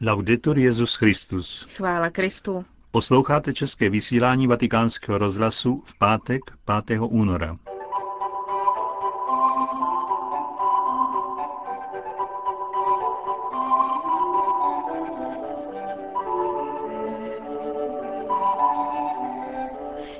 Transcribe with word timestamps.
Laudetur 0.00 0.58
Jezus 0.58 0.94
Christus. 0.94 1.66
Chvála 1.76 2.10
Kristu. 2.10 2.64
Posloucháte 2.90 3.52
české 3.52 3.90
vysílání 3.90 4.46
Vatikánského 4.46 5.18
rozhlasu 5.18 5.82
v 5.86 5.98
pátek 5.98 6.40
5. 6.86 7.00
února. 7.00 7.56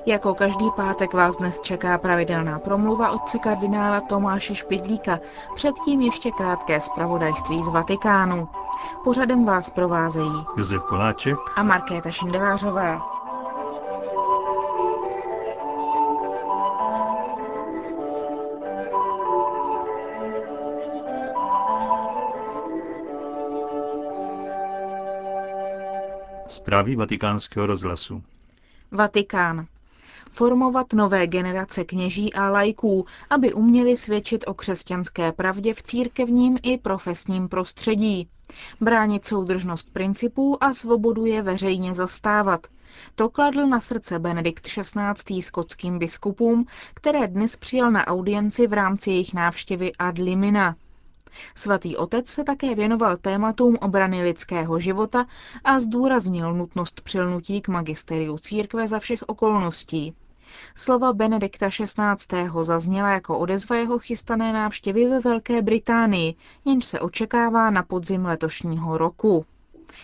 Jako 0.06 0.34
každý 0.34 0.70
pátek 0.76 1.14
vás 1.14 1.36
dnes 1.36 1.60
čeká 1.60 1.98
pravidelná 1.98 2.58
promluva 2.58 3.10
otce 3.10 3.38
kardinála 3.38 4.00
Tomáše 4.00 4.54
Špidlíka, 4.54 5.20
předtím 5.54 6.00
ještě 6.00 6.30
krátké 6.30 6.80
zpravodajství 6.80 7.62
z 7.62 7.68
Vatikánu. 7.68 8.48
Pořadem 9.04 9.44
vás 9.44 9.70
provázejí 9.70 10.44
Josef 10.56 10.82
Koláček 10.82 11.36
a 11.56 11.62
Markéta 11.62 12.10
Šindelářová. 12.10 13.00
Zprávy 26.48 26.96
vatikánského 26.96 27.66
rozhlasu. 27.66 28.22
Vatikán 28.92 29.66
formovat 30.30 30.92
nové 30.92 31.26
generace 31.26 31.84
kněží 31.84 32.34
a 32.34 32.50
lajků, 32.50 33.06
aby 33.30 33.52
uměli 33.52 33.96
svědčit 33.96 34.44
o 34.46 34.54
křesťanské 34.54 35.32
pravdě 35.32 35.74
v 35.74 35.82
církevním 35.82 36.58
i 36.62 36.78
profesním 36.78 37.48
prostředí. 37.48 38.28
Bránit 38.80 39.24
soudržnost 39.24 39.92
principů 39.92 40.64
a 40.64 40.74
svobodu 40.74 41.24
je 41.26 41.42
veřejně 41.42 41.94
zastávat. 41.94 42.66
To 43.14 43.28
kladl 43.28 43.66
na 43.66 43.80
srdce 43.80 44.18
Benedikt 44.18 44.66
XVI. 44.66 45.42
skotským 45.42 45.98
biskupům, 45.98 46.66
které 46.94 47.28
dnes 47.28 47.56
přijal 47.56 47.90
na 47.90 48.06
audienci 48.06 48.66
v 48.66 48.72
rámci 48.72 49.10
jejich 49.10 49.34
návštěvy 49.34 49.92
ad 49.98 50.18
limina. 50.18 50.76
Svatý 51.54 51.96
otec 51.96 52.28
se 52.28 52.44
také 52.44 52.74
věnoval 52.74 53.16
tématům 53.16 53.76
obrany 53.80 54.22
lidského 54.22 54.78
života 54.78 55.26
a 55.64 55.80
zdůraznil 55.80 56.54
nutnost 56.54 57.00
přilnutí 57.00 57.60
k 57.60 57.68
magisteriu 57.68 58.38
církve 58.38 58.88
za 58.88 58.98
všech 58.98 59.22
okolností. 59.26 60.14
Slova 60.74 61.12
Benedikta 61.12 61.68
XVI. 61.68 62.50
zazněla 62.62 63.10
jako 63.10 63.38
odezva 63.38 63.76
jeho 63.76 63.98
chystané 63.98 64.52
návštěvy 64.52 65.08
ve 65.08 65.20
Velké 65.20 65.62
Británii, 65.62 66.34
jenž 66.64 66.84
se 66.84 67.00
očekává 67.00 67.70
na 67.70 67.82
podzim 67.82 68.24
letošního 68.24 68.98
roku. 68.98 69.46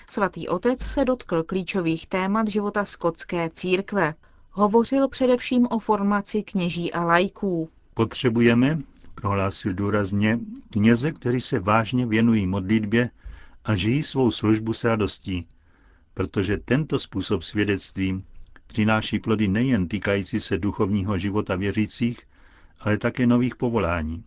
Svatý 0.08 0.48
otec 0.48 0.80
se 0.80 1.05
dotkl 1.05 1.42
klíčových 1.42 2.06
témat 2.06 2.48
života 2.48 2.84
skotské 2.84 3.50
církve. 3.50 4.14
Hovořil 4.50 5.08
především 5.08 5.67
o 5.70 5.78
formaci 5.78 6.42
kněží 6.42 6.92
a 6.92 7.05
lajků. 7.05 7.69
Potřebujeme, 7.94 8.78
prohlásil 9.14 9.74
důrazně, 9.74 10.38
kněze, 10.70 11.12
kteří 11.12 11.41
se 11.41 11.58
vážně 11.58 12.06
věnují 12.06 12.46
modlitbě 12.46 13.10
a 13.64 13.77
žijí 13.77 14.02
svou 14.02 14.30
službu 14.30 14.72
s 14.72 14.84
radostí, 14.84 15.46
protože 16.14 16.56
tento 16.56 16.98
způsob 16.98 17.42
svědectví 17.42 18.24
přináší 18.66 19.18
plody 19.18 19.48
nejen 19.48 19.88
týkající 19.88 20.40
se 20.40 20.58
duchovního 20.58 21.18
života 21.18 21.56
věřících, 21.56 22.20
ale 22.80 22.98
také 22.98 23.27
nových 23.27 23.56
povolání. 23.56 24.24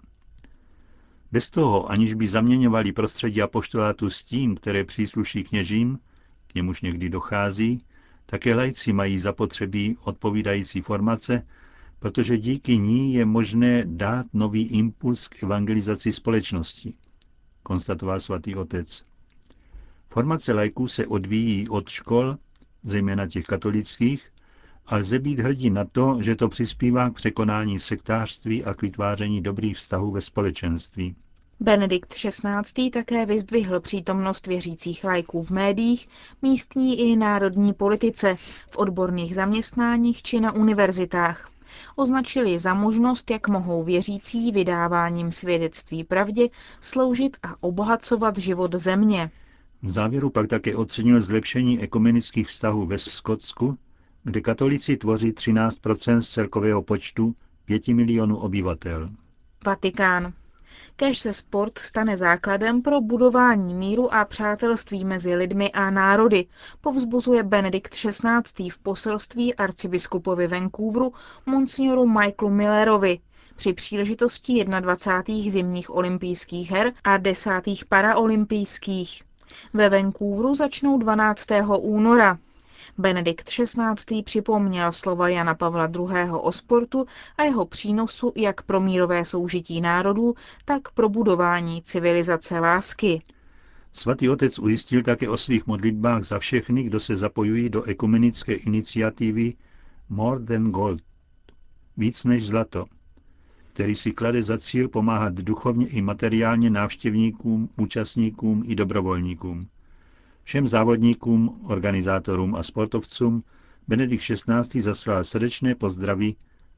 Bez 1.32 1.50
toho, 1.50 1.92
aniž 1.92 2.14
by 2.14 2.28
zaměňovali 2.28 2.92
prostředí 2.92 3.42
apoštolátu 3.42 4.10
s 4.10 4.24
tím, 4.24 4.56
které 4.56 4.84
přísluší 4.84 5.44
kněžím, 5.44 6.00
k 6.48 6.56
němuž 6.56 6.82
někdy 6.82 7.10
dochází, 7.10 7.84
také 8.26 8.56
lajci 8.56 8.94
mají 8.94 9.20
zapotřebí 9.20 9.98
odpovídající 10.04 10.82
formace, 10.82 11.48
protože 12.00 12.38
díky 12.38 12.78
ní 12.78 13.14
je 13.14 13.26
možné 13.26 13.84
dát 13.86 14.26
nový 14.34 14.68
impuls 14.68 15.28
k 15.28 15.44
evangelizaci 15.44 16.12
společnosti, 16.12 16.94
konstatoval 17.64 18.20
svatý 18.20 18.56
otec. 18.56 19.04
Formace 20.10 20.54
lajků 20.54 20.88
se 20.88 21.08
odvíjí 21.08 21.70
od 21.70 21.90
škol, 21.90 22.38
zejména 22.84 23.28
těch 23.28 23.46
katolických, 23.46 24.32
a 24.88 24.96
lze 24.98 25.20
být 25.20 25.40
hrdí 25.40 25.70
na 25.70 25.86
to, 25.86 26.18
že 26.22 26.36
to 26.36 26.50
přispívá 26.50 27.10
k 27.10 27.14
překonání 27.14 27.80
sektářství 27.80 28.64
a 28.64 28.74
k 28.74 28.82
vytváření 28.82 29.42
dobrých 29.42 29.78
vztahů 29.78 30.12
ve 30.12 30.22
společenství. 30.22 31.16
Benedikt 31.60 32.14
XVI. 32.14 32.90
také 32.90 33.26
vyzdvihl 33.26 33.80
přítomnost 33.80 34.48
věřících 34.48 35.04
lajků 35.04 35.44
v 35.44 35.50
médiích, 35.50 36.08
místní 36.42 37.00
i 37.00 37.16
národní 37.16 37.74
politice, 37.74 38.36
v 38.70 38.78
odborných 38.78 39.36
zaměstnáních 39.36 40.22
či 40.24 40.40
na 40.40 40.52
univerzitách. 40.52 41.50
Označili 41.96 42.60
za 42.60 42.74
možnost, 42.74 43.32
jak 43.32 43.48
mohou 43.48 43.84
věřící 43.84 44.52
vydáváním 44.52 45.32
svědectví 45.32 46.04
pravdě 46.04 46.48
sloužit 46.82 47.38
a 47.44 47.64
obohacovat 47.64 48.38
život 48.38 48.76
země. 48.76 49.32
V 49.82 49.92
závěru 49.92 50.30
pak 50.30 50.48
také 50.48 50.76
ocenil 50.76 51.22
zlepšení 51.22 51.82
ekumenických 51.82 52.48
vztahů 52.48 52.86
ve 52.86 52.98
Skotsku, 52.98 53.78
kde 54.24 54.42
katolici 54.42 54.98
tvoří 54.98 55.32
13 55.32 55.80
z 56.20 56.30
celkového 56.30 56.82
počtu 56.82 57.36
5 57.66 57.88
milionů 57.88 58.38
obyvatel. 58.38 59.10
Vatikán. 59.66 60.34
Kež 60.96 61.20
se 61.20 61.34
sport 61.34 61.80
stane 61.80 62.18
základem 62.18 62.82
pro 62.82 63.02
budování 63.02 63.74
míru 63.74 64.14
a 64.14 64.26
přátelství 64.26 65.06
mezi 65.06 65.36
lidmi 65.36 65.72
a 65.72 65.90
národy, 65.90 66.46
povzbuzuje 66.82 67.44
Benedikt 67.44 67.94
XVI. 67.96 68.70
v 68.70 68.78
poselství 68.78 69.56
arcibiskupovi 69.56 70.48
Vancouveru 70.48 71.14
monsignoru 71.46 72.08
Michaelu 72.08 72.50
Millerovi 72.50 73.20
při 73.56 73.74
příležitosti 73.74 74.66
21. 74.66 75.52
zimních 75.52 75.96
olympijských 75.96 76.72
her 76.72 76.94
a 77.04 77.18
10. 77.18 77.52
paraolympijských. 77.90 79.24
Ve 79.74 79.90
Vancouveru 79.90 80.56
začnou 80.56 80.98
12. 80.98 81.48
února. 81.80 82.38
Benedikt 82.98 83.50
XVI. 83.50 84.24
připomněl 84.24 84.92
slova 84.92 85.30
Jana 85.30 85.56
Pavla 85.56 85.86
II. 85.86 86.30
o 86.32 86.52
sportu 86.52 87.06
a 87.38 87.44
jeho 87.44 87.66
přínosu 87.66 88.34
jak 88.36 88.62
pro 88.62 88.82
mírové 88.82 89.26
soužití 89.26 89.82
národů, 89.82 90.34
tak 90.66 90.92
pro 90.92 91.10
budování 91.10 91.82
civilizace 91.82 92.60
lásky. 92.60 93.22
Svatý 93.94 94.30
otec 94.30 94.60
ujistil 94.60 95.04
také 95.04 95.30
o 95.30 95.38
svých 95.38 95.68
modlitbách 95.68 96.24
za 96.24 96.40
všechny, 96.40 96.84
kdo 96.84 97.00
se 97.00 97.16
zapojují 97.16 97.70
do 97.70 97.84
ekumenické 97.84 98.54
iniciativy 98.54 99.54
More 100.10 100.40
than 100.46 100.72
Gold, 100.72 101.02
víc 101.98 102.24
než 102.24 102.48
zlato, 102.48 102.86
který 103.74 103.96
si 103.96 104.12
klade 104.12 104.44
za 104.44 104.58
cíl 104.58 104.90
pomáhat 104.90 105.34
duchovně 105.34 105.88
i 105.88 106.02
materiálně 106.02 106.70
návštěvníkům, 106.70 107.70
účastníkům 107.78 108.64
i 108.68 108.76
dobrovolníkům. 108.76 109.68
Všem 110.46 110.68
závodníkům, 110.68 111.62
organizátorům 111.64 112.56
a 112.56 112.64
sportovcům 112.64 113.44
Benedikt 113.88 114.24
XVI. 114.24 114.82
zaslal 114.82 115.24
srdečné 115.24 115.76
pozdraví 115.76 116.38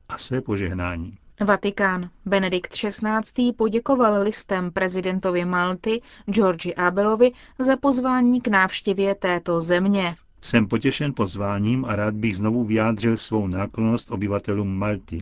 a 0.09 0.17
své 0.17 0.41
požehnání. 0.41 1.17
Vatikán. 1.45 2.09
Benedikt 2.25 2.71
XVI. 2.73 3.53
poděkoval 3.57 4.23
listem 4.23 4.71
prezidentovi 4.71 5.45
Malty 5.45 6.01
Georgi 6.31 6.75
Abelovi 6.75 7.31
za 7.59 7.77
pozvání 7.77 8.41
k 8.41 8.47
návštěvě 8.47 9.15
této 9.15 9.61
země. 9.61 10.15
Jsem 10.41 10.67
potěšen 10.67 11.13
pozváním 11.13 11.85
a 11.85 11.95
rád 11.95 12.13
bych 12.15 12.37
znovu 12.37 12.63
vyjádřil 12.65 13.17
svou 13.17 13.47
náklonost 13.47 14.11
obyvatelům 14.11 14.77
Malty. 14.77 15.21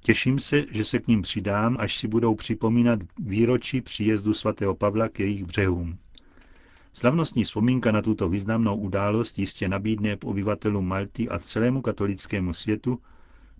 Těším 0.00 0.38
se, 0.38 0.64
že 0.72 0.84
se 0.84 0.98
k 0.98 1.08
ním 1.08 1.22
přidám, 1.22 1.76
až 1.80 1.96
si 1.96 2.08
budou 2.08 2.34
připomínat 2.34 2.98
výročí 3.18 3.80
příjezdu 3.80 4.34
svatého 4.34 4.74
Pavla 4.74 5.08
k 5.08 5.20
jejich 5.20 5.44
břehům. 5.44 5.98
Slavnostní 6.96 7.44
vzpomínka 7.44 7.92
na 7.92 8.02
tuto 8.02 8.28
významnou 8.28 8.76
událost 8.76 9.38
jistě 9.38 9.68
nabídne 9.68 10.16
obyvatelům 10.24 10.88
Malty 10.88 11.28
a 11.28 11.38
celému 11.38 11.82
katolickému 11.82 12.52
světu 12.52 12.98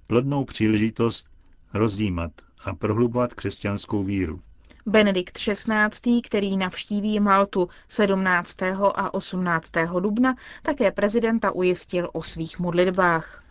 plodnou 0.06 0.44
příležitost 0.44 1.26
rozjímat 1.74 2.32
a 2.64 2.74
prohlubovat 2.74 3.34
křesťanskou 3.34 4.04
víru. 4.04 4.40
Benedikt 4.86 5.38
XVI., 5.38 6.22
který 6.22 6.56
navštíví 6.56 7.20
Maltu 7.20 7.68
17. 7.88 8.62
a 8.94 9.14
18. 9.14 9.72
dubna, 10.00 10.34
také 10.62 10.92
prezidenta 10.92 11.50
ujistil 11.50 12.10
o 12.12 12.22
svých 12.22 12.58
modlitbách. 12.58 13.42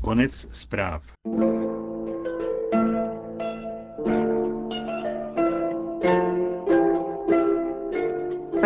Konec 0.00 0.46
zpráv. 0.50 1.02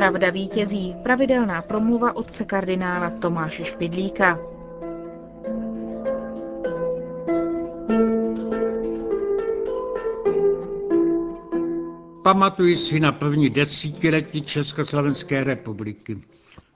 Pravda 0.03 0.31
vítězí. 0.31 0.95
Pravidelná 1.03 1.63
promluva 1.63 2.17
otce 2.17 2.45
kardinála 2.45 3.11
Tomáše 3.11 3.65
Špidlíka. 3.65 4.39
Pamatuji 12.23 12.77
si 12.77 13.01
na 13.01 13.13
první 13.13 13.51
desítiletí 13.51 14.43
Československé 14.43 15.45
republiky. 15.45 16.19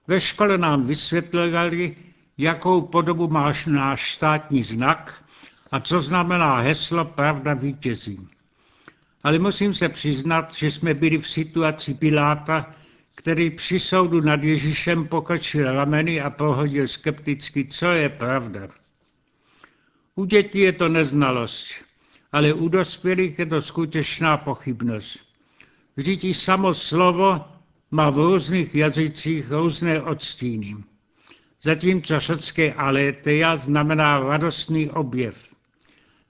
Ve 0.06 0.20
škole 0.20 0.58
nám 0.58 0.82
vysvětlovali, 0.82 1.96
jakou 2.38 2.80
podobu 2.80 3.28
máš 3.28 3.66
náš 3.66 4.14
státní 4.14 4.62
znak 4.62 5.24
a 5.72 5.80
co 5.80 6.00
znamená 6.00 6.60
heslo 6.60 7.04
Pravda 7.04 7.54
vítězí. 7.54 8.28
Ale 9.24 9.38
musím 9.38 9.74
se 9.74 9.88
přiznat, 9.88 10.54
že 10.54 10.70
jsme 10.70 10.94
byli 10.94 11.18
v 11.18 11.28
situaci 11.28 11.94
Piláta, 11.94 12.66
který 13.16 13.50
při 13.50 13.78
soudu 13.78 14.20
nad 14.20 14.44
Ježíšem 14.44 15.08
pokrčil 15.08 15.72
rameny 15.72 16.20
a 16.20 16.30
prohodil 16.30 16.88
skepticky, 16.88 17.64
co 17.64 17.86
je 17.86 18.08
pravda. 18.08 18.68
U 20.14 20.24
dětí 20.24 20.58
je 20.58 20.72
to 20.72 20.88
neznalost, 20.88 21.68
ale 22.32 22.52
u 22.52 22.68
dospělých 22.68 23.38
je 23.38 23.46
to 23.46 23.62
skutečná 23.62 24.36
pochybnost. 24.36 25.18
Vždyť 25.96 26.24
i 26.24 26.34
samo 26.34 26.74
slovo 26.74 27.44
má 27.90 28.10
v 28.10 28.16
různých 28.16 28.74
jazycích 28.74 29.50
různé 29.50 30.02
odstíny. 30.02 30.76
Zatímco 31.62 32.20
řecké 32.20 32.72
aletheia 32.72 33.56
znamená 33.56 34.20
radostný 34.20 34.90
objev. 34.90 35.54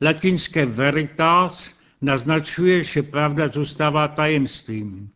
Latinské 0.01 0.67
veritas 0.67 1.75
naznačuje, 2.03 2.83
že 2.83 3.03
pravda 3.03 3.49
zůstává 3.49 4.09
tajemstvím. 4.09 5.11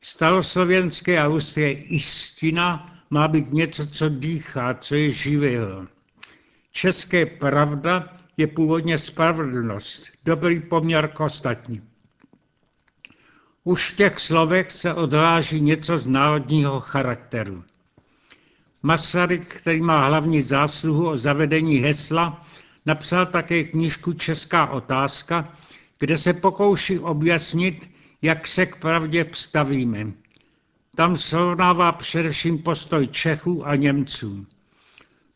Staroslovenské 0.00 1.18
a 1.20 1.26
ruské 1.26 1.72
istina 1.72 2.94
má 3.10 3.28
být 3.28 3.52
něco, 3.52 3.86
co 3.86 4.08
dýchá, 4.08 4.74
co 4.74 4.94
je 4.94 5.10
živého. 5.10 5.86
České 6.72 7.26
pravda 7.26 8.12
je 8.36 8.46
původně 8.46 8.98
spravedlnost, 8.98 10.02
dobrý 10.24 10.60
poměr 10.60 11.08
k 11.08 11.20
ostatním. 11.20 11.88
Už 13.64 13.92
v 13.92 13.96
těch 13.96 14.18
slovech 14.18 14.72
se 14.72 14.94
odráží 14.94 15.60
něco 15.60 15.98
z 15.98 16.06
národního 16.06 16.80
charakteru. 16.80 17.64
Masaryk, 18.82 19.46
který 19.46 19.80
má 19.80 20.06
hlavní 20.06 20.42
zásluhu 20.42 21.08
o 21.08 21.16
zavedení 21.16 21.76
hesla, 21.78 22.46
napsal 22.86 23.26
také 23.26 23.64
knížku 23.64 24.12
Česká 24.12 24.66
otázka, 24.66 25.52
kde 25.98 26.16
se 26.16 26.32
pokouší 26.32 26.98
objasnit, 26.98 27.90
jak 28.22 28.46
se 28.46 28.66
k 28.66 28.76
pravdě 28.76 29.26
stavíme. 29.32 30.12
Tam 30.96 31.16
srovnává 31.16 31.92
především 31.92 32.58
postoj 32.58 33.06
Čechů 33.06 33.66
a 33.66 33.76
Němců. 33.76 34.46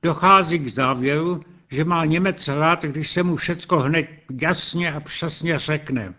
Dochází 0.03 0.59
k 0.59 0.67
závěru, 0.67 1.45
že 1.71 1.85
má 1.85 2.05
Němec 2.05 2.49
rád, 2.49 2.85
když 2.85 3.11
se 3.11 3.23
mu 3.23 3.37
všecko 3.37 3.79
hned 3.79 4.07
jasně 4.41 4.93
a 4.93 5.01
přesně 5.01 5.59
řekne. 5.59 6.15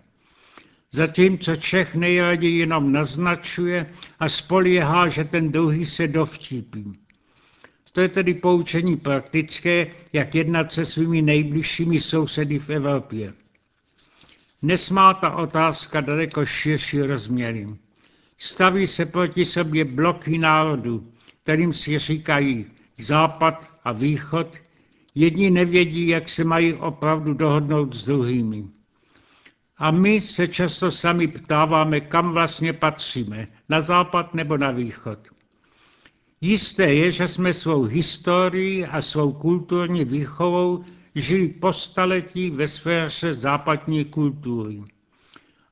Zatímco 0.91 1.55
Čech 1.55 1.95
nejraději 1.95 2.57
jenom 2.57 2.91
naznačuje 2.91 3.89
a 4.19 4.29
spolíhá, 4.29 5.07
že 5.07 5.23
ten 5.23 5.51
druhý 5.51 5.85
se 5.85 6.07
dovtípí. 6.07 6.93
To 7.91 8.01
je 8.01 8.09
tedy 8.09 8.33
poučení 8.33 8.97
praktické, 8.97 9.87
jak 10.13 10.35
jednat 10.35 10.73
se 10.73 10.85
svými 10.85 11.21
nejbližšími 11.21 11.99
sousedy 11.99 12.59
v 12.59 12.69
Evropě. 12.69 13.33
Dnes 14.63 14.89
má 14.89 15.13
ta 15.13 15.35
otázka 15.35 16.01
daleko 16.01 16.45
širší 16.45 17.01
rozměry. 17.01 17.67
Staví 18.37 18.87
se 18.87 19.05
proti 19.05 19.45
sobě 19.45 19.85
bloky 19.85 20.37
národů, 20.37 21.11
kterým 21.43 21.73
si 21.73 21.99
říkají 21.99 22.65
západ 22.99 23.71
a 23.83 23.91
východ, 23.91 24.47
jedni 25.15 25.51
nevědí, 25.51 26.07
jak 26.07 26.29
se 26.29 26.43
mají 26.43 26.73
opravdu 26.73 27.33
dohodnout 27.33 27.93
s 27.95 28.05
druhými. 28.05 28.63
A 29.77 29.91
my 29.91 30.21
se 30.21 30.47
často 30.47 30.91
sami 30.91 31.27
ptáváme, 31.27 31.99
kam 32.01 32.31
vlastně 32.31 32.73
patříme, 32.73 33.47
na 33.69 33.81
západ 33.81 34.33
nebo 34.33 34.57
na 34.57 34.71
východ. 34.71 35.19
Jisté 36.41 36.93
je, 36.93 37.11
že 37.11 37.27
jsme 37.27 37.53
svou 37.53 37.83
historií 37.83 38.85
a 38.85 39.01
svou 39.01 39.33
kulturní 39.33 40.05
výchovou 40.05 40.83
žili 41.15 41.47
po 41.47 41.73
staletí 41.73 42.49
ve 42.49 42.67
sféře 42.67 43.33
západní 43.33 44.05
kultury. 44.05 44.83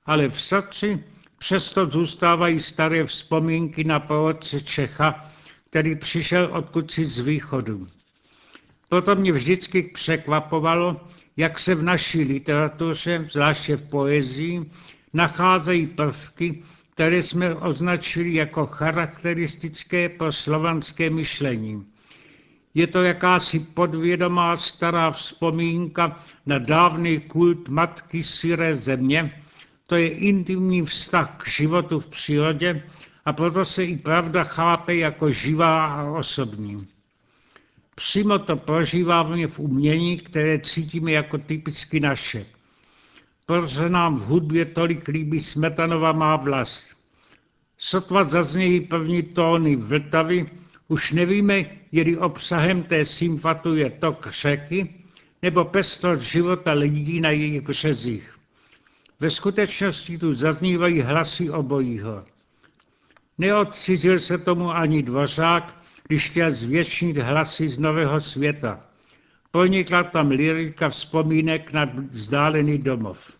Ale 0.05 0.29
v 0.29 0.41
srdci 0.41 1.03
přesto 1.37 1.85
zůstávají 1.85 2.59
staré 2.59 3.05
vzpomínky 3.05 3.83
na 3.83 3.99
povodce 3.99 4.61
Čecha, 4.61 5.31
který 5.69 5.95
přišel 5.95 6.49
odkud 6.53 6.91
si 6.91 7.05
z 7.05 7.19
východu. 7.19 7.87
Proto 8.89 9.15
mě 9.15 9.31
vždycky 9.31 9.83
překvapovalo, 9.83 11.01
jak 11.37 11.59
se 11.59 11.75
v 11.75 11.83
naší 11.83 12.21
literatuře, 12.21 13.27
zvláště 13.31 13.77
v 13.77 13.89
poezii, 13.89 14.71
nacházejí 15.13 15.87
prvky, 15.87 16.63
které 16.93 17.21
jsme 17.21 17.55
označili 17.55 18.33
jako 18.33 18.65
charakteristické 18.65 20.09
pro 20.09 20.31
slovanské 20.31 21.09
myšlení. 21.09 21.85
Je 22.73 22.87
to 22.87 23.03
jakási 23.03 23.59
podvědomá 23.59 24.57
stará 24.57 25.11
vzpomínka 25.11 26.19
na 26.45 26.57
dávný 26.57 27.19
kult 27.19 27.69
matky 27.69 28.23
syré 28.23 28.75
země, 28.75 29.41
to 29.87 29.95
je 29.95 30.09
intimní 30.09 30.85
vztah 30.85 31.37
k 31.37 31.47
životu 31.47 31.99
v 31.99 32.07
přírodě 32.07 32.83
a 33.25 33.33
proto 33.33 33.65
se 33.65 33.85
i 33.85 33.97
pravda 33.97 34.43
chápe 34.43 34.95
jako 34.95 35.31
živá 35.31 35.85
a 35.85 36.11
osobní. 36.11 36.87
Přímo 37.95 38.39
to 38.39 38.55
prožíváme 38.55 39.47
v 39.47 39.59
umění, 39.59 40.17
které 40.17 40.59
cítíme 40.59 41.11
jako 41.11 41.37
typicky 41.37 41.99
naše. 41.99 42.45
Proto 43.45 43.89
nám 43.89 44.15
v 44.15 44.21
hudbě 44.21 44.65
tolik 44.65 45.07
líbí 45.07 45.39
Smetanova 45.39 46.11
má 46.11 46.35
vlast. 46.35 46.95
Sotva 47.77 48.23
zaznějí 48.23 48.81
první 48.81 49.23
tóny 49.23 49.75
Vltavy, 49.75 50.49
už 50.87 51.11
nevíme, 51.11 51.65
jeli 51.91 52.17
obsahem 52.17 52.83
té 52.83 53.05
symfatu 53.05 53.75
je 53.75 53.89
tok 53.89 54.27
řeky, 54.31 54.95
nebo 55.41 55.65
pestrost 55.65 56.21
života 56.21 56.71
lidí 56.71 57.21
na 57.21 57.29
jejich 57.29 57.61
březích. 57.61 58.35
Ve 59.19 59.29
skutečnosti 59.29 60.17
tu 60.17 60.33
zaznívají 60.33 61.01
hlasy 61.01 61.49
obojího. 61.49 62.25
Neodcizil 63.37 64.19
se 64.19 64.37
tomu 64.37 64.71
ani 64.71 65.03
dvořák, 65.03 65.83
když 66.07 66.29
chtěl 66.29 66.51
zvětšnit 66.51 67.17
hlasy 67.17 67.67
z 67.67 67.77
nového 67.77 68.21
světa. 68.21 68.79
Ponikla 69.51 70.03
tam 70.03 70.27
lirika 70.27 70.89
vzpomínek 70.89 71.73
na 71.73 71.85
vzdálený 72.09 72.77
domov. 72.77 73.37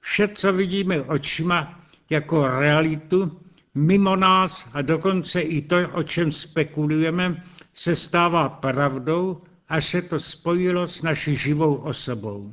Vše, 0.00 0.28
co 0.28 0.52
vidíme 0.52 1.02
očima 1.02 1.80
jako 2.10 2.48
realitu, 2.48 3.40
mimo 3.76 4.16
nás 4.16 4.68
a 4.72 4.82
dokonce 4.82 5.40
i 5.40 5.62
to, 5.62 5.76
o 5.92 6.02
čem 6.02 6.32
spekulujeme, 6.32 7.42
se 7.74 7.96
stává 7.96 8.48
pravdou, 8.48 9.42
až 9.68 9.84
se 9.86 10.02
to 10.02 10.20
spojilo 10.20 10.88
s 10.88 11.02
naší 11.02 11.36
živou 11.36 11.74
osobou. 11.74 12.52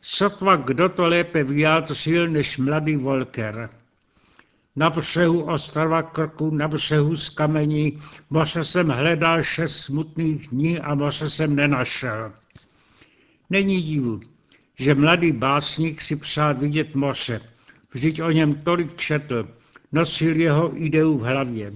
Sotva 0.00 0.56
kdo 0.56 0.88
to 0.88 1.06
lépe 1.06 1.44
vyjádřil 1.44 2.28
než 2.28 2.58
mladý 2.58 2.96
Volker. 2.96 3.70
Na 4.76 4.90
břehu 4.90 5.42
ostrova 5.42 6.02
Krku, 6.02 6.50
na 6.50 6.68
břehu 6.68 7.16
z 7.16 7.28
kamení, 7.28 7.98
moře 8.30 8.64
jsem 8.64 8.88
hledal 8.88 9.42
šest 9.42 9.76
smutných 9.76 10.48
dní 10.48 10.80
a 10.80 10.94
moře 10.94 11.30
jsem 11.30 11.56
nenašel. 11.56 12.32
Není 13.50 13.82
divu, 13.82 14.20
že 14.74 14.94
mladý 14.94 15.32
básník 15.32 16.02
si 16.02 16.16
přál 16.16 16.54
vidět 16.54 16.94
moře. 16.94 17.40
Vždyť 17.92 18.22
o 18.22 18.30
něm 18.30 18.54
tolik 18.54 18.96
četl, 18.96 19.48
nosil 19.92 20.36
jeho 20.36 20.82
ideu 20.82 21.18
v 21.18 21.22
hlavě. 21.22 21.72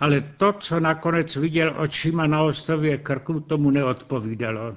Ale 0.00 0.20
to, 0.20 0.52
co 0.52 0.80
nakonec 0.80 1.36
viděl 1.36 1.74
očima 1.78 2.26
na 2.26 2.42
ostrově 2.42 2.98
Krku, 2.98 3.40
tomu 3.40 3.70
neodpovídalo. 3.70 4.76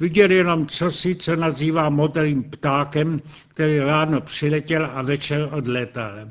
Viděl 0.00 0.30
jenom 0.30 0.66
cosi, 0.66 1.14
co 1.14 1.36
nazývá 1.36 1.88
modrým 1.88 2.44
ptákem, 2.44 3.20
který 3.48 3.78
ráno 3.78 4.20
přiletěl 4.20 4.90
a 4.94 5.02
večer 5.02 5.48
odletal. 5.52 6.28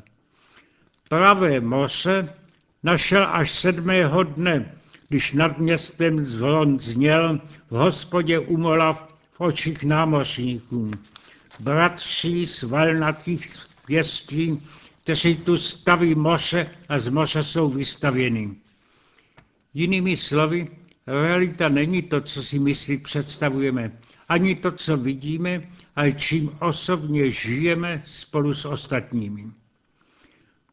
Pravé 1.09 1.59
moře 1.59 2.33
našel 2.83 3.27
až 3.31 3.51
sedmého 3.51 4.23
dne, 4.23 4.71
když 5.09 5.31
nad 5.33 5.57
městem 5.57 6.25
zvon 6.25 6.79
zněl 6.79 7.39
v 7.69 7.75
hospodě 7.75 8.39
umolav 8.39 9.15
v 9.31 9.41
očích 9.41 9.83
námořníků. 9.83 10.91
Bratří 11.59 12.47
z 12.47 12.63
valnatých 12.63 13.55
pěstí, 13.85 14.67
kteří 15.09 15.35
tu 15.35 15.57
staví 15.57 16.15
moře 16.15 16.69
a 16.89 16.99
z 16.99 17.09
moře 17.09 17.43
jsou 17.43 17.69
vystavěni. 17.69 18.55
Jinými 19.73 20.15
slovy, 20.15 20.67
realita 21.07 21.69
není 21.69 22.01
to, 22.01 22.21
co 22.21 22.43
si 22.43 22.59
myslí 22.59 22.97
představujeme, 22.97 23.91
ani 24.27 24.55
to, 24.55 24.71
co 24.71 24.97
vidíme, 24.97 25.61
ale 25.95 26.11
čím 26.11 26.51
osobně 26.61 27.31
žijeme 27.31 28.03
spolu 28.07 28.53
s 28.53 28.65
ostatními. 28.65 29.45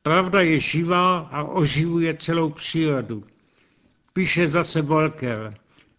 Pravda 0.02 0.40
je 0.40 0.60
živá 0.60 1.18
a 1.18 1.42
oživuje 1.42 2.14
celou 2.14 2.50
přírodu. 2.50 3.24
Píše 4.12 4.48
zase 4.48 4.82
Volker. 4.82 5.54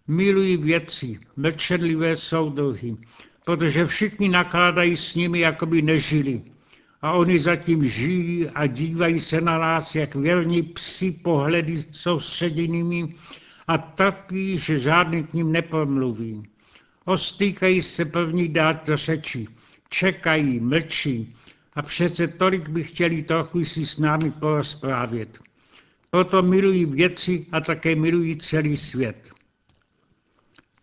Milují 0.08 0.58
věci, 0.58 1.20
mlčenlivé 1.38 2.15
soudruhy, 2.15 2.98
protože 3.46 3.86
všichni 3.86 4.29
nakládají 4.29 4.96
s 4.96 5.15
nimi, 5.15 5.39
jako 5.39 5.65
by 5.65 5.82
nežili. 5.82 6.41
A 7.01 7.12
oni 7.12 7.39
zatím 7.39 7.88
žijí 7.88 8.50
a 8.50 8.68
dívají 8.68 9.20
se 9.20 9.42
na 9.42 9.58
nás, 9.58 9.96
jak 9.96 10.16
věrní 10.16 10.63
psi 10.63 11.12
pohledy 11.12 11.84
soustředěnými 11.92 13.16
a 13.68 13.77
trpí, 13.77 14.58
že 14.58 14.80
žádný 14.80 15.24
k 15.24 15.34
ním 15.34 15.51
nepromluví. 15.51 16.44
Ostýkají 17.06 17.82
se 17.82 18.06
první 18.06 18.48
dát 18.48 18.88
do 18.88 18.98
řeči, 18.98 19.48
čekají, 19.89 20.60
mlčí 20.60 21.36
a 21.74 21.82
přece 21.82 22.27
tolik 22.27 22.70
by 22.70 22.84
chtěli 22.84 23.24
trochu 23.24 23.63
si 23.63 23.86
s 23.86 23.98
námi 23.98 24.32
porozprávět. 24.32 25.39
Proto 26.10 26.42
milují 26.42 26.86
věci 26.86 27.46
a 27.51 27.62
také 27.62 27.96
milují 27.96 28.38
celý 28.38 28.77
svět. 28.77 29.30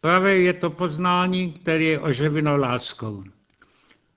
Pravé 0.00 0.36
je 0.38 0.52
to 0.52 0.70
poznání, 0.70 1.52
které 1.52 1.84
je 1.84 2.00
oživeno 2.00 2.56
láskou. 2.56 3.24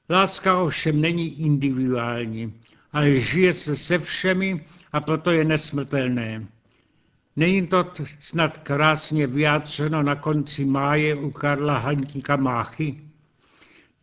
Láska 0.10 0.58
ovšem 0.58 1.02
není 1.02 1.42
individuální, 1.42 2.54
ale 2.92 3.20
žije 3.20 3.54
se 3.54 3.76
se 3.76 3.98
všemi 3.98 4.66
a 4.92 5.02
proto 5.02 5.32
je 5.32 5.44
nesmrtelné. 5.44 6.48
Není 7.36 7.68
to 7.68 7.92
snad 8.20 8.58
krásně 8.58 9.28
vyjádřeno 9.28 10.04
na 10.04 10.16
konci 10.16 10.66
máje 10.66 11.16
u 11.16 11.32
Karla 11.32 11.78
Hantíka 11.78 12.36
Máchy? 12.36 13.02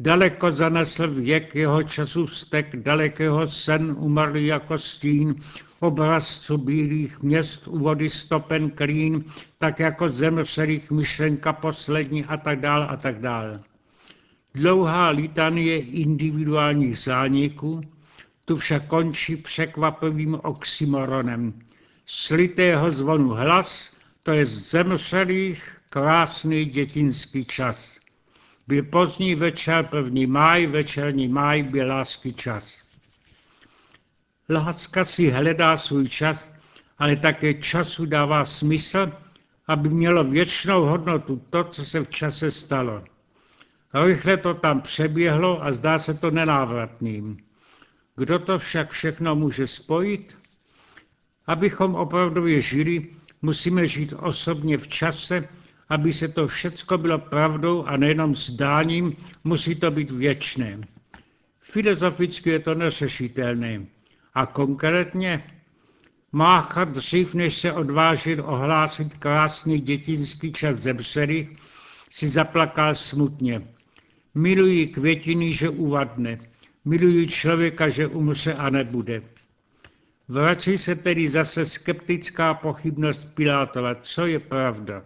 Daleko 0.01 0.51
zanesl 0.51 1.09
věk 1.09 1.55
jeho 1.55 1.83
času 1.83 2.27
stek, 2.27 2.77
dalekého 2.77 3.47
sen 3.47 3.97
umrlý 3.99 4.47
jako 4.47 4.79
stín, 4.79 5.35
obrazců 5.81 6.59
bílých 6.59 7.23
měst 7.23 7.69
u 7.69 7.79
vody 7.79 8.11
stopen 8.11 8.71
klín, 8.71 9.25
tak 9.59 9.81
jako 9.81 10.09
zemřelých 10.09 10.91
myšlenka 10.91 11.53
poslední 11.53 12.25
a 12.25 12.37
tak 12.37 12.61
dál 12.61 12.87
a 12.91 12.97
tak 12.97 13.21
dál. 13.21 13.61
Dlouhá 14.57 15.09
litanie 15.11 15.79
individuálních 15.79 16.99
zániků 16.99 17.81
tu 18.45 18.57
však 18.57 18.87
končí 18.87 19.37
překvapivým 19.37 20.35
oxymoronem. 20.35 21.53
Slitého 22.07 22.91
zvonu 22.91 23.29
hlas, 23.29 23.93
to 24.23 24.33
je 24.33 24.47
zemřelých 24.47 25.77
krásný 25.91 26.65
dětinský 26.65 27.45
čas. 27.45 27.99
Byl 28.67 28.83
pozdní 28.83 29.35
večer, 29.35 29.85
první 29.85 30.27
máj, 30.27 30.67
večerní 30.67 31.29
máj, 31.29 31.63
byl 31.63 31.89
lásky 31.89 32.33
čas. 32.33 32.79
Láska 34.51 35.05
si 35.05 35.31
hledá 35.31 35.77
svůj 35.77 36.09
čas, 36.09 36.51
ale 36.99 37.17
také 37.17 37.55
času 37.55 38.07
dává 38.07 38.45
smysl, 38.45 39.13
aby 39.67 39.89
mělo 39.89 40.25
věčnou 40.25 40.85
hodnotu 40.85 41.43
to, 41.51 41.65
co 41.65 41.85
se 41.85 42.01
v 42.01 42.11
čase 42.11 42.51
stalo. 42.51 43.05
Rychle 43.95 44.37
to 44.37 44.55
tam 44.55 44.81
přeběhlo 44.81 45.65
a 45.65 45.73
zdá 45.73 45.99
se 45.99 46.15
to 46.15 46.31
nenávratným. 46.31 47.37
Kdo 48.17 48.39
to 48.39 48.59
však 48.59 48.91
všechno 48.91 49.35
může 49.35 49.67
spojit? 49.67 50.37
Abychom 51.47 51.95
opravdově 51.95 52.61
žili, 52.61 53.07
musíme 53.43 53.87
žít 53.87 54.13
osobně 54.13 54.79
v 54.79 54.89
čase, 54.89 55.49
aby 55.89 56.13
se 56.13 56.29
to 56.29 56.47
všecko 56.47 56.99
bylo 56.99 57.19
pravdou 57.19 57.85
a 57.85 57.97
nejenom 57.97 58.35
zdáním, 58.35 59.17
musí 59.45 59.75
to 59.75 59.91
být 59.91 60.11
věčné. 60.11 60.81
Filozoficky 61.61 62.51
je 62.51 62.59
to 62.59 62.75
neřešitelné. 62.75 63.87
A 64.35 64.47
konkrétně 64.47 65.45
Mácha 66.33 66.85
dřív, 66.85 67.35
než 67.35 67.59
se 67.59 67.73
odvážil 67.73 68.45
ohlásit 68.47 69.15
krásný 69.15 69.79
dětinský 69.79 70.53
čas 70.53 70.77
zemřelých, 70.77 71.49
si 72.11 72.29
zaplakal 72.29 72.95
smutně. 72.95 73.74
Miluji 74.35 74.87
květiny, 74.87 75.53
že 75.53 75.69
uvadne. 75.69 76.39
Miluji 76.85 77.29
člověka, 77.29 77.89
že 77.89 78.07
umře 78.07 78.55
a 78.55 78.71
nebude. 78.71 79.23
Vrací 80.29 80.79
se 80.79 80.95
tedy 80.95 81.29
zase 81.29 81.65
skeptická 81.65 82.55
pochybnost 82.55 83.27
Pilátova, 83.35 83.95
co 83.95 84.27
je 84.27 84.39
pravda. 84.39 85.03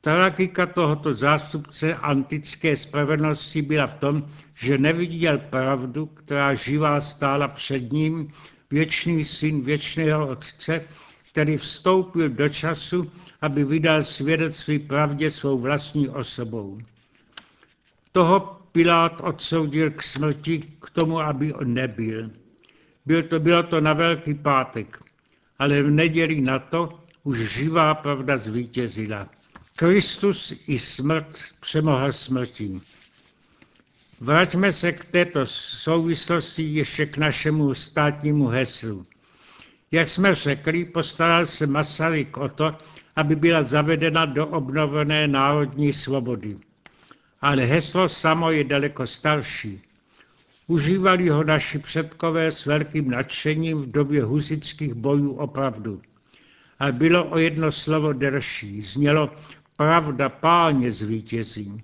Tragika 0.00 0.66
tohoto 0.66 1.14
zástupce 1.14 1.94
antické 1.94 2.76
spravedlnosti 2.76 3.62
byla 3.62 3.86
v 3.86 3.94
tom, 3.94 4.26
že 4.54 4.78
neviděl 4.78 5.38
pravdu, 5.38 6.06
která 6.06 6.54
živá 6.54 7.00
stála 7.00 7.48
před 7.48 7.92
ním, 7.92 8.30
věčný 8.70 9.24
syn 9.24 9.60
věčného 9.60 10.28
otce, 10.28 10.84
který 11.30 11.56
vstoupil 11.56 12.28
do 12.28 12.48
času, 12.48 13.10
aby 13.40 13.64
vydal 13.64 14.02
svědectví 14.02 14.78
pravdě 14.78 15.30
svou 15.30 15.58
vlastní 15.58 16.08
osobou. 16.08 16.78
Toho 18.16 18.40
Pilát 18.72 19.20
odsoudil 19.20 19.90
k 19.90 20.02
smrti, 20.02 20.80
k 20.80 20.90
tomu, 20.90 21.20
aby 21.20 21.52
on 21.52 21.74
nebyl. 21.74 22.30
Byl 23.06 23.22
to, 23.22 23.40
bylo 23.40 23.62
to 23.62 23.80
na 23.80 23.92
Velký 23.92 24.34
pátek, 24.34 25.02
ale 25.58 25.82
v 25.82 25.90
neděli 25.90 26.40
na 26.40 26.58
to 26.58 27.00
už 27.24 27.38
živá 27.38 27.94
pravda 27.94 28.36
zvítězila. 28.36 29.28
Kristus 29.76 30.54
i 30.66 30.78
smrt 30.78 31.38
přemohl 31.60 32.12
smrtí. 32.12 32.80
Vraťme 34.20 34.72
se 34.72 34.92
k 34.92 35.04
této 35.04 35.46
souvislosti 35.84 36.62
ještě 36.62 37.06
k 37.06 37.16
našemu 37.16 37.74
státnímu 37.74 38.46
heslu. 38.46 39.06
Jak 39.90 40.08
jsme 40.08 40.34
řekli, 40.34 40.84
postaral 40.84 41.44
se 41.44 41.66
Masaryk 41.66 42.36
o 42.36 42.48
to, 42.48 42.72
aby 43.16 43.36
byla 43.36 43.62
zavedena 43.62 44.26
do 44.26 44.46
obnovené 44.46 45.28
národní 45.28 45.92
svobody. 45.92 46.56
Ale 47.46 47.62
heslo 47.66 48.08
samo 48.08 48.50
je 48.50 48.64
daleko 48.64 49.06
starší. 49.06 49.80
Užívali 50.66 51.28
ho 51.28 51.44
naši 51.44 51.78
předkové 51.78 52.52
s 52.52 52.66
velkým 52.66 53.10
nadšením 53.10 53.82
v 53.82 53.92
době 53.92 54.22
husických 54.22 54.94
bojů 54.94 55.32
opravdu. 55.32 56.02
A 56.78 56.92
bylo 56.92 57.24
o 57.24 57.38
jedno 57.38 57.72
slovo 57.72 58.12
delší. 58.12 58.82
Znělo 58.82 59.30
pravda 59.76 60.28
páně 60.28 60.92
zvítězí. 60.92 61.82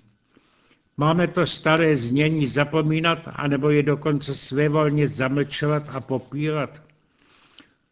Máme 0.97 1.27
to 1.27 1.45
staré 1.45 1.95
znění 1.95 2.47
zapomínat, 2.47 3.27
anebo 3.33 3.69
je 3.69 3.83
dokonce 3.83 4.33
svévolně 4.35 5.07
zamlčovat 5.07 5.89
a 5.89 5.99
popírat? 5.99 6.83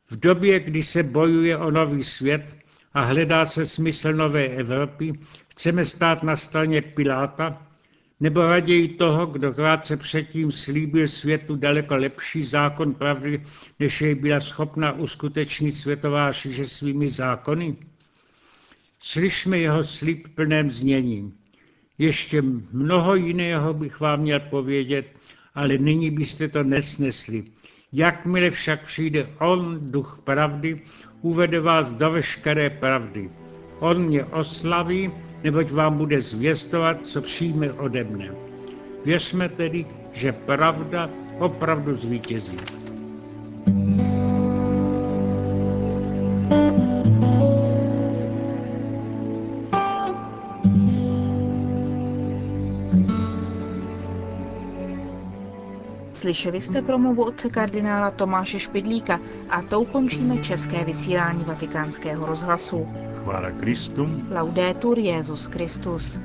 V 0.10 0.20
době, 0.20 0.60
kdy 0.60 0.84
se 0.84 1.04
bojuje 1.04 1.58
o 1.58 1.72
nový 1.72 2.04
svět 2.04 2.56
a 2.94 3.02
hledá 3.04 3.46
se 3.46 3.66
smysl 3.66 4.14
nové 4.14 4.46
Evropy, 4.48 5.14
chceme 5.48 5.86
stát 5.86 6.24
na 6.24 6.36
straně 6.36 6.82
Piláta, 6.82 7.68
nebo 8.20 8.42
raději 8.42 8.88
toho, 8.88 9.26
kdo 9.26 9.54
krátce 9.54 9.98
předtím 9.98 10.52
slíbil 10.52 11.08
světu 11.08 11.56
daleko 11.56 11.96
lepší 11.96 12.44
zákon 12.44 12.94
pravdy, 12.94 13.44
než 13.80 14.02
jej 14.02 14.16
byla 14.16 14.40
schopna 14.40 14.92
uskutečnit 14.92 15.72
světová 15.72 16.32
šiže 16.32 16.66
svými 16.66 17.10
zákony? 17.10 17.76
Slyšme 19.00 19.58
jeho 19.58 19.84
slib 19.84 20.28
plném 20.36 20.72
znění. 20.72 21.34
Ještě 21.98 22.42
mnoho 22.72 23.16
jiného 23.16 23.74
bych 23.74 24.00
vám 24.00 24.20
měl 24.20 24.40
povědět, 24.40 25.14
ale 25.56 25.78
nyní 25.78 26.12
byste 26.12 26.48
to 26.48 26.64
nesnesli. 26.64 27.44
Jakmile 27.94 28.50
však 28.50 28.82
přijde 28.82 29.28
On, 29.40 29.92
duch 29.92 30.20
pravdy, 30.24 30.82
uvede 31.22 31.60
vás 31.60 31.88
do 31.88 32.12
veškeré 32.12 32.70
pravdy. 32.70 33.30
On 33.80 34.04
mě 34.04 34.26
oslaví, 34.26 35.12
neboť 35.44 35.72
vám 35.72 35.98
bude 35.98 36.22
zvěstovat, 36.22 37.06
co 37.08 37.22
přijme 37.22 37.74
ode 37.74 38.04
mne. 38.04 38.32
Věřme 39.06 39.50
tedy, 39.50 39.86
že 40.12 40.32
pravda 40.32 41.10
opravdu 41.40 41.96
zvítězí. 41.96 42.81
Slyšeli 56.14 56.62
jste 56.62 56.82
promluvu 56.82 57.24
otce 57.24 57.50
kardinála 57.50 58.12
Tomáše 58.12 58.60
Špidlíka 58.60 59.20
a 59.50 59.62
tou 59.62 59.86
končíme 59.86 60.38
české 60.38 60.86
vysílání 60.86 61.44
vatikánského 61.44 62.26
rozhlasu. 62.26 62.88
Chvála 63.24 63.52
Kristu. 63.52 64.10
Laudetur 64.32 65.00
Jezus 65.00 65.46
Christus. 65.46 66.20